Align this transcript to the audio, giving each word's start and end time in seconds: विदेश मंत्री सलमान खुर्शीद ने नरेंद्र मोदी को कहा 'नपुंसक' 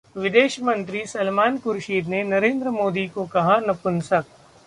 विदेश 0.15 0.59
मंत्री 0.59 1.05
सलमान 1.05 1.57
खुर्शीद 1.57 2.07
ने 2.07 2.23
नरेंद्र 2.23 2.69
मोदी 2.69 3.07
को 3.07 3.25
कहा 3.25 3.57
'नपुंसक' 3.59 4.25